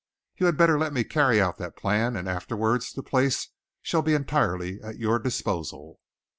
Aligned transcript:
You 0.35 0.47
had 0.47 0.57
better 0.57 0.79
let 0.79 0.93
me 0.93 1.03
carry 1.03 1.39
out 1.39 1.59
that 1.59 1.75
plan, 1.77 2.15
and 2.15 2.27
afterwards 2.27 2.91
the 2.91 3.03
place 3.03 3.49
shall 3.83 4.01
be 4.01 4.15
entirely 4.15 4.81
at 4.81 4.97
your 4.97 5.19
disposal." 5.19 5.99